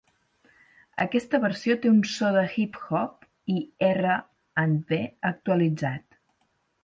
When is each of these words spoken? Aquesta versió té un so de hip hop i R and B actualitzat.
Aquesta 1.03 1.39
versió 1.43 1.75
té 1.83 1.89
un 1.95 1.99
so 2.13 2.31
de 2.37 2.45
hip 2.63 2.79
hop 3.01 3.29
i 3.57 3.61
R 3.89 4.15
and 4.63 4.79
B 4.93 5.01
actualitzat. 5.31 6.19